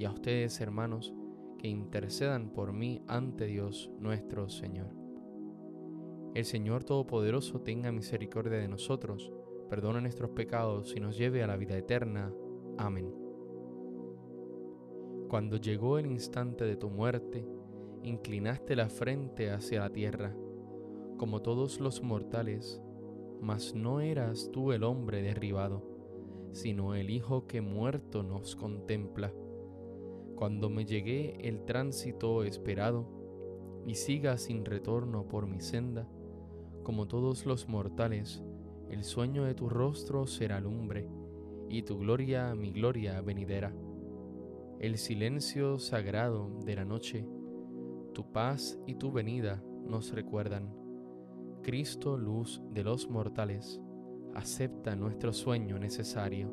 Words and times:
y 0.00 0.06
a 0.06 0.10
ustedes, 0.12 0.62
hermanos, 0.62 1.12
que 1.58 1.68
intercedan 1.68 2.54
por 2.54 2.72
mí 2.72 3.02
ante 3.06 3.44
Dios 3.44 3.90
nuestro 3.98 4.48
Señor. 4.48 4.96
El 6.34 6.46
Señor 6.46 6.84
Todopoderoso 6.84 7.60
tenga 7.60 7.92
misericordia 7.92 8.56
de 8.56 8.66
nosotros, 8.66 9.30
perdone 9.68 10.00
nuestros 10.00 10.30
pecados 10.30 10.94
y 10.96 11.00
nos 11.00 11.18
lleve 11.18 11.42
a 11.42 11.46
la 11.46 11.58
vida 11.58 11.76
eterna. 11.76 12.32
Amén. 12.78 13.14
Cuando 15.28 15.58
llegó 15.58 15.98
el 15.98 16.06
instante 16.06 16.64
de 16.64 16.76
tu 16.76 16.88
muerte, 16.88 17.46
inclinaste 18.02 18.76
la 18.76 18.88
frente 18.88 19.50
hacia 19.50 19.80
la 19.80 19.90
tierra, 19.90 20.34
como 21.18 21.42
todos 21.42 21.78
los 21.78 22.02
mortales, 22.02 22.80
mas 23.42 23.74
no 23.74 24.00
eras 24.00 24.48
tú 24.50 24.72
el 24.72 24.82
hombre 24.82 25.20
derribado, 25.20 25.84
sino 26.52 26.94
el 26.94 27.10
Hijo 27.10 27.46
que 27.46 27.60
muerto 27.60 28.22
nos 28.22 28.56
contempla. 28.56 29.30
Cuando 30.40 30.70
me 30.70 30.86
llegué 30.86 31.36
el 31.46 31.66
tránsito 31.66 32.44
esperado, 32.44 33.04
y 33.86 33.96
siga 33.96 34.38
sin 34.38 34.64
retorno 34.64 35.28
por 35.28 35.46
mi 35.46 35.60
senda, 35.60 36.08
como 36.82 37.06
todos 37.06 37.44
los 37.44 37.68
mortales, 37.68 38.42
el 38.88 39.04
sueño 39.04 39.44
de 39.44 39.54
tu 39.54 39.68
rostro 39.68 40.26
será 40.26 40.58
lumbre, 40.58 41.10
y 41.68 41.82
tu 41.82 41.98
gloria 41.98 42.54
mi 42.54 42.70
gloria 42.72 43.20
venidera. 43.20 43.74
El 44.78 44.96
silencio 44.96 45.78
sagrado 45.78 46.48
de 46.64 46.74
la 46.74 46.86
noche, 46.86 47.28
tu 48.14 48.32
paz 48.32 48.80
y 48.86 48.94
tu 48.94 49.12
venida 49.12 49.62
nos 49.84 50.10
recuerdan. 50.10 50.74
Cristo, 51.62 52.16
luz 52.16 52.62
de 52.70 52.82
los 52.82 53.10
mortales, 53.10 53.78
acepta 54.34 54.96
nuestro 54.96 55.34
sueño 55.34 55.78
necesario, 55.78 56.50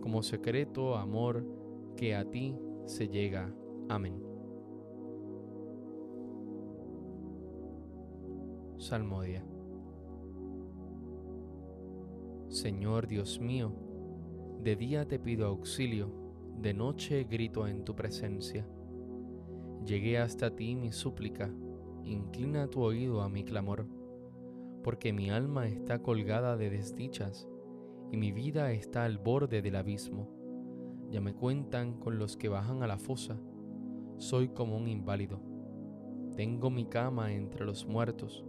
como 0.00 0.24
secreto 0.24 0.96
amor 0.96 1.46
que 1.96 2.16
a 2.16 2.28
ti 2.28 2.58
se 2.86 3.08
llega. 3.08 3.52
Amén. 3.88 4.22
Salmodia. 8.78 9.44
Señor 12.48 13.08
Dios 13.08 13.40
mío, 13.40 13.72
de 14.62 14.76
día 14.76 15.06
te 15.06 15.18
pido 15.18 15.46
auxilio, 15.46 16.10
de 16.60 16.72
noche 16.72 17.24
grito 17.24 17.66
en 17.66 17.84
tu 17.84 17.94
presencia. 17.94 18.66
Llegué 19.84 20.18
hasta 20.18 20.54
ti 20.54 20.74
mi 20.74 20.92
súplica, 20.92 21.50
inclina 22.04 22.68
tu 22.68 22.82
oído 22.82 23.22
a 23.22 23.28
mi 23.28 23.44
clamor, 23.44 23.86
porque 24.82 25.12
mi 25.12 25.30
alma 25.30 25.68
está 25.68 26.00
colgada 26.00 26.56
de 26.56 26.70
desdichas 26.70 27.48
y 28.12 28.16
mi 28.16 28.30
vida 28.30 28.72
está 28.72 29.04
al 29.04 29.18
borde 29.18 29.60
del 29.62 29.76
abismo. 29.76 30.35
Ya 31.10 31.20
me 31.20 31.34
cuentan 31.34 31.98
con 32.00 32.18
los 32.18 32.36
que 32.36 32.48
bajan 32.48 32.82
a 32.82 32.86
la 32.86 32.98
fosa, 32.98 33.38
soy 34.18 34.48
como 34.48 34.76
un 34.76 34.88
inválido. 34.88 35.40
Tengo 36.36 36.70
mi 36.70 36.86
cama 36.86 37.32
entre 37.32 37.64
los 37.64 37.86
muertos, 37.86 38.44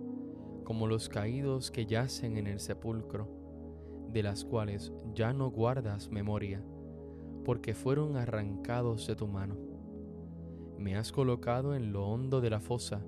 como 0.63 0.87
los 0.87 1.09
caídos 1.09 1.71
que 1.71 1.85
yacen 1.85 2.37
en 2.37 2.47
el 2.47 2.59
sepulcro 2.59 3.37
de 4.11 4.23
las 4.23 4.45
cuales 4.45 4.93
ya 5.13 5.33
no 5.33 5.51
guardas 5.51 6.09
memoria, 6.09 6.63
porque 7.45 7.73
fueron 7.73 8.17
arrancados 8.17 9.07
de 9.07 9.15
tu 9.15 9.27
mano. 9.27 9.57
Me 10.77 10.95
has 10.95 11.11
colocado 11.11 11.75
en 11.75 11.91
lo 11.91 12.07
hondo 12.07 12.41
de 12.41 12.49
la 12.49 12.59
fosa, 12.59 13.05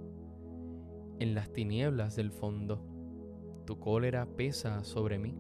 en 1.20 1.36
las 1.36 1.52
tinieblas 1.52 2.16
del 2.16 2.32
fondo. 2.32 2.84
Tu 3.66 3.80
cólera 3.80 4.26
pesa 4.26 4.84
sobre 4.84 5.20
mí. 5.20 5.38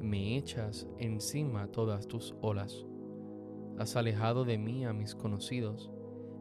Me 0.00 0.36
echas 0.36 0.88
encima 0.98 1.68
todas 1.68 2.06
tus 2.06 2.34
olas. 2.40 2.86
Has 3.78 3.96
alejado 3.96 4.44
de 4.44 4.58
mí 4.58 4.84
a 4.84 4.92
mis 4.92 5.14
conocidos. 5.14 5.90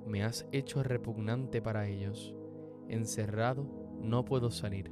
Me 0.05 0.23
has 0.23 0.47
hecho 0.51 0.83
repugnante 0.83 1.61
para 1.61 1.87
ellos. 1.87 2.35
Encerrado 2.87 3.67
no 4.01 4.25
puedo 4.25 4.51
salir, 4.51 4.91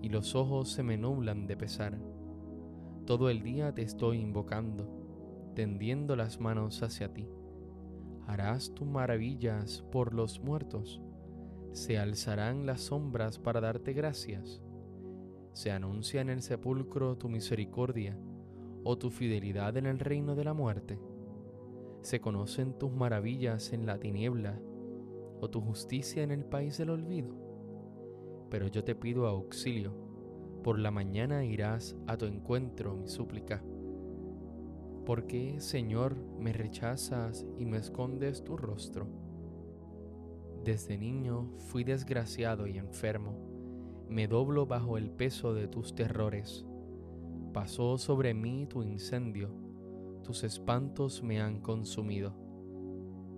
y 0.00 0.08
los 0.08 0.34
ojos 0.34 0.70
se 0.70 0.82
me 0.82 0.96
nublan 0.96 1.46
de 1.46 1.56
pesar 1.56 1.98
todo 3.08 3.30
el 3.30 3.42
día 3.42 3.72
te 3.72 3.80
estoy 3.80 4.20
invocando, 4.20 4.86
tendiendo 5.54 6.14
las 6.14 6.40
manos 6.40 6.82
hacia 6.82 7.14
ti. 7.14 7.26
Harás 8.26 8.74
tus 8.74 8.86
maravillas 8.86 9.82
por 9.90 10.12
los 10.12 10.40
muertos. 10.44 11.00
Se 11.72 11.96
alzarán 11.96 12.66
las 12.66 12.82
sombras 12.82 13.38
para 13.38 13.62
darte 13.62 13.94
gracias. 13.94 14.60
Se 15.54 15.70
anuncia 15.70 16.20
en 16.20 16.28
el 16.28 16.42
sepulcro 16.42 17.16
tu 17.16 17.30
misericordia 17.30 18.20
o 18.84 18.98
tu 18.98 19.08
fidelidad 19.08 19.78
en 19.78 19.86
el 19.86 20.00
reino 20.00 20.34
de 20.34 20.44
la 20.44 20.52
muerte. 20.52 20.98
Se 22.02 22.20
conocen 22.20 22.78
tus 22.78 22.92
maravillas 22.92 23.72
en 23.72 23.86
la 23.86 23.98
tiniebla 23.98 24.60
o 25.40 25.48
tu 25.50 25.60
justicia 25.60 26.22
en 26.22 26.30
el 26.30 26.44
país 26.44 26.78
del 26.78 26.90
olvido. 26.90 27.34
Pero 28.50 28.68
yo 28.68 28.84
te 28.84 28.94
pido 28.94 29.26
auxilio 29.26 30.08
por 30.62 30.78
la 30.78 30.90
mañana 30.90 31.44
irás 31.44 31.96
a 32.06 32.16
tu 32.16 32.26
encuentro, 32.26 32.94
mi 32.94 33.08
súplica. 33.08 33.62
¿Por 35.06 35.26
qué, 35.26 35.60
Señor, 35.60 36.16
me 36.38 36.52
rechazas 36.52 37.46
y 37.56 37.64
me 37.64 37.78
escondes 37.78 38.44
tu 38.44 38.56
rostro? 38.56 39.08
Desde 40.64 40.98
niño 40.98 41.52
fui 41.58 41.84
desgraciado 41.84 42.66
y 42.66 42.76
enfermo, 42.76 43.38
me 44.10 44.26
doblo 44.26 44.66
bajo 44.66 44.98
el 44.98 45.10
peso 45.10 45.54
de 45.54 45.68
tus 45.68 45.94
terrores. 45.94 46.66
Pasó 47.54 47.96
sobre 47.96 48.34
mí 48.34 48.66
tu 48.66 48.82
incendio, 48.82 49.50
tus 50.28 50.44
espantos 50.44 51.22
me 51.22 51.40
han 51.40 51.58
consumido. 51.58 52.34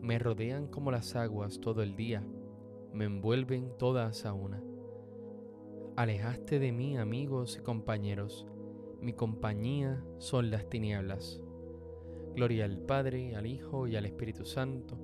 Me 0.01 0.19
rodean 0.19 0.67
como 0.67 0.91
las 0.91 1.15
aguas 1.15 1.61
todo 1.61 1.85
el 1.85 1.95
día, 1.95 2.27
me 2.93 3.05
envuelven 3.05 3.71
todas 3.79 4.27
a 4.27 4.33
una. 4.33 4.61
Alejaste 5.95 6.59
de 6.59 6.73
mí 6.73 6.99
amigos 6.99 7.59
y 7.61 7.63
compañeros, 7.63 8.45
mi 9.01 9.13
compañía 9.13 10.05
son 10.19 10.51
las 10.51 10.69
tinieblas. 10.69 11.41
Gloria 12.35 12.65
al 12.65 12.79
Padre, 12.79 13.37
al 13.37 13.47
Hijo 13.47 13.87
y 13.87 13.95
al 13.95 14.05
Espíritu 14.05 14.45
Santo, 14.45 14.99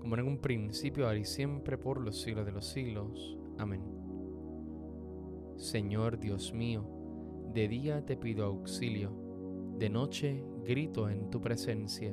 como 0.00 0.14
en 0.16 0.26
un 0.26 0.36
principio, 0.36 1.06
ahora 1.06 1.18
y 1.18 1.24
siempre, 1.24 1.78
por 1.78 1.98
los 1.98 2.20
siglos 2.20 2.44
de 2.44 2.52
los 2.52 2.66
siglos. 2.66 3.38
Amén. 3.56 3.80
Señor 5.56 6.18
Dios 6.18 6.52
mío, 6.52 6.84
de 7.54 7.68
día 7.68 8.04
te 8.04 8.18
pido 8.18 8.44
auxilio, 8.44 9.21
de 9.78 9.90
noche 9.90 10.44
grito 10.64 11.08
en 11.08 11.30
tu 11.30 11.40
presencia. 11.40 12.12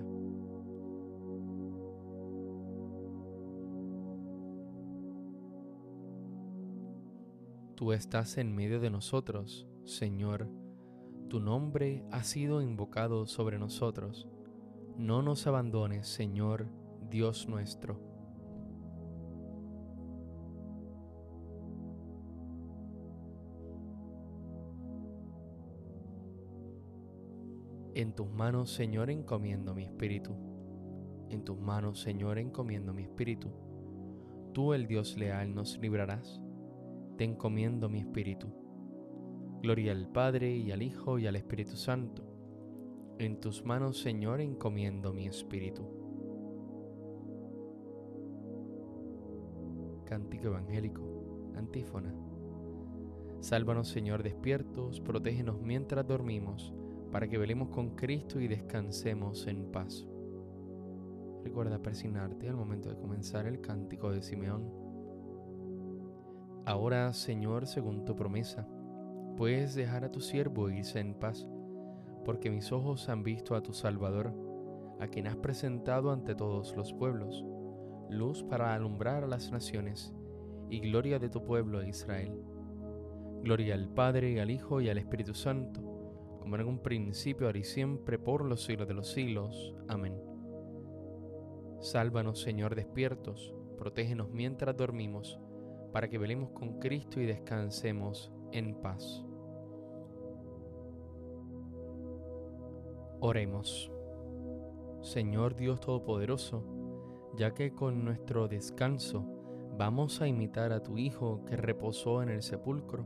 Tú 7.76 7.94
estás 7.94 8.38
en 8.38 8.54
medio 8.54 8.80
de 8.80 8.90
nosotros, 8.90 9.66
Señor. 9.86 10.50
Tu 11.30 11.40
nombre 11.40 12.04
ha 12.12 12.24
sido 12.24 12.62
invocado 12.62 13.26
sobre 13.26 13.58
nosotros. 13.58 14.28
No 14.98 15.22
nos 15.22 15.48
abandones, 15.48 16.08
Señor, 16.08 16.68
Dios 17.10 17.48
nuestro. 17.48 18.09
En 28.00 28.14
tus 28.14 28.32
manos, 28.32 28.72
Señor, 28.72 29.10
encomiendo 29.10 29.76
mi 29.76 29.84
espíritu. 29.84 30.34
En 31.30 31.44
tus 31.44 31.60
manos, 31.60 32.00
Señor, 32.00 32.38
encomiendo 32.40 32.94
mi 32.94 33.02
espíritu. 33.02 33.50
Tú, 34.54 34.74
el 34.74 34.88
Dios 34.88 35.18
leal, 35.18 35.54
nos 35.54 35.78
librarás. 35.80 36.40
Te 37.18 37.26
encomiendo 37.26 37.90
mi 37.90 38.00
espíritu. 38.00 38.48
Gloria 39.62 39.92
al 39.92 40.08
Padre 40.08 40.56
y 40.56 40.72
al 40.72 40.82
Hijo 40.82 41.20
y 41.20 41.28
al 41.28 41.36
Espíritu 41.36 41.76
Santo. 41.76 42.24
En 43.18 43.42
tus 43.42 43.66
manos, 43.66 44.00
Señor, 44.00 44.40
encomiendo 44.40 45.12
mi 45.12 45.28
espíritu. 45.28 45.86
Cántico 50.06 50.48
Evangélico, 50.48 51.52
antífona. 51.54 52.16
Sálvanos, 53.42 53.90
Señor, 53.90 54.24
despiertos, 54.24 55.02
protégenos 55.02 55.62
mientras 55.62 56.08
dormimos 56.08 56.74
para 57.12 57.28
que 57.28 57.38
velemos 57.38 57.70
con 57.70 57.96
Cristo 57.96 58.40
y 58.40 58.48
descansemos 58.48 59.48
en 59.48 59.72
paz. 59.72 60.08
Recuerda 61.44 61.82
persignarte 61.82 62.50
al 62.50 62.56
momento 62.56 62.90
de 62.90 62.98
comenzar 62.98 63.48
el 63.48 63.62
cántico 63.62 64.12
de 64.12 64.22
Simeón. 64.22 64.72
Ahora, 66.66 67.12
Señor, 67.14 67.66
según 67.66 68.06
tu 68.06 68.16
promesa, 68.16 68.68
puedes 69.38 69.74
dejar 69.74 70.04
a 70.04 70.12
tu 70.12 70.20
siervo 70.20 70.70
irse 70.70 71.00
en 71.00 71.16
paz, 71.16 71.48
porque 72.26 72.52
mis 72.52 72.72
ojos 72.72 73.10
han 73.10 73.24
visto 73.24 73.56
a 73.56 73.64
tu 73.64 73.74
Salvador, 73.74 74.34
a 75.00 75.08
quien 75.08 75.28
has 75.28 75.38
presentado 75.38 76.12
ante 76.12 76.36
todos 76.36 76.76
los 76.76 76.94
pueblos, 76.94 77.46
luz 78.10 78.44
para 78.44 78.76
alumbrar 78.76 79.24
a 79.24 79.28
las 79.28 79.52
naciones 79.52 80.14
y 80.70 80.80
gloria 80.80 81.18
de 81.18 81.30
tu 81.30 81.44
pueblo 81.44 81.84
Israel. 81.84 82.40
Gloria 83.42 83.74
al 83.74 83.88
Padre, 83.88 84.42
al 84.42 84.52
Hijo 84.52 84.82
y 84.82 84.90
al 84.90 84.98
Espíritu 84.98 85.34
Santo 85.34 85.99
en 86.58 86.68
un 86.68 86.80
principio, 86.80 87.48
ahora 87.48 87.60
y 87.60 87.64
siempre, 87.64 88.18
por 88.18 88.44
los 88.44 88.64
siglos 88.64 88.88
de 88.88 88.94
los 88.94 89.12
siglos. 89.12 89.76
Amén. 89.88 90.20
Sálvanos, 91.82 92.42
Señor, 92.42 92.76
despiertos, 92.76 93.54
protégenos 93.78 94.30
mientras 94.32 94.76
dormimos, 94.76 95.40
para 95.94 96.10
que 96.10 96.18
velemos 96.18 96.52
con 96.52 96.80
Cristo 96.80 97.22
y 97.22 97.26
descansemos 97.26 98.32
en 98.52 98.76
paz. 98.76 99.26
Oremos. 103.22 103.92
Señor 105.02 105.56
Dios 105.56 105.80
Todopoderoso, 105.80 106.64
ya 107.38 107.54
que 107.54 107.74
con 107.74 108.04
nuestro 108.04 108.48
descanso 108.48 109.26
vamos 109.78 110.22
a 110.22 110.28
imitar 110.28 110.74
a 110.74 110.84
tu 110.84 110.98
Hijo 110.98 111.46
que 111.46 111.56
reposó 111.56 112.22
en 112.22 112.30
el 112.30 112.42
sepulcro, 112.42 113.06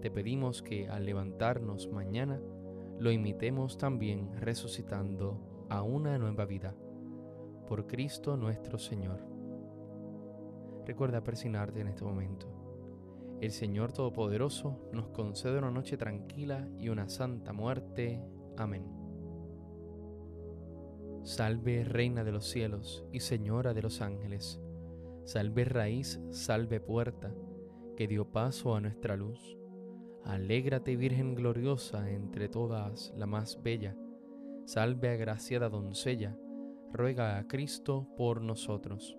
te 0.00 0.10
pedimos 0.10 0.62
que 0.62 0.88
al 0.88 1.06
levantarnos 1.06 1.88
mañana 1.92 2.40
lo 3.02 3.10
imitemos 3.10 3.78
también 3.78 4.30
resucitando 4.36 5.66
a 5.68 5.82
una 5.82 6.16
nueva 6.18 6.44
vida. 6.44 6.72
Por 7.66 7.88
Cristo 7.88 8.36
nuestro 8.36 8.78
Señor. 8.78 9.26
Recuerda 10.86 11.24
persignarte 11.24 11.80
en 11.80 11.88
este 11.88 12.04
momento. 12.04 12.46
El 13.40 13.50
Señor 13.50 13.92
Todopoderoso 13.92 14.88
nos 14.92 15.08
concede 15.08 15.58
una 15.58 15.72
noche 15.72 15.96
tranquila 15.96 16.68
y 16.78 16.90
una 16.90 17.08
santa 17.08 17.52
muerte. 17.52 18.22
Amén. 18.56 18.84
Salve 21.24 21.82
Reina 21.82 22.22
de 22.22 22.30
los 22.30 22.48
cielos 22.48 23.04
y 23.10 23.18
Señora 23.18 23.74
de 23.74 23.82
los 23.82 24.00
ángeles. 24.00 24.60
Salve 25.24 25.64
raíz, 25.64 26.20
salve 26.30 26.78
puerta, 26.78 27.34
que 27.96 28.06
dio 28.06 28.30
paso 28.30 28.76
a 28.76 28.80
nuestra 28.80 29.16
luz. 29.16 29.58
Alégrate 30.24 30.96
Virgen 30.96 31.34
gloriosa 31.34 32.10
entre 32.10 32.48
todas 32.48 33.12
la 33.16 33.26
más 33.26 33.60
bella, 33.62 33.96
salve 34.64 35.08
agraciada 35.10 35.68
doncella, 35.68 36.36
ruega 36.92 37.38
a 37.38 37.46
Cristo 37.48 38.08
por 38.16 38.40
nosotros. 38.40 39.18